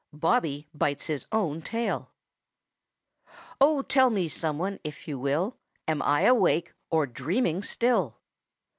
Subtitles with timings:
[0.15, 2.09] BOBBY BITES HIS OWN TAIL
[3.59, 8.17] "Oh tell me, some one, if you will Am I awake or dreaming still?"